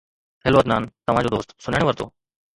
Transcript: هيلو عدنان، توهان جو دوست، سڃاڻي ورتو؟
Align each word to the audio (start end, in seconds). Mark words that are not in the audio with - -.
هيلو 0.45 0.57
عدنان، 0.63 0.83
توهان 1.07 1.23
جو 1.25 1.29
دوست، 1.35 1.49
سڃاڻي 1.63 1.85
ورتو؟ 1.87 2.05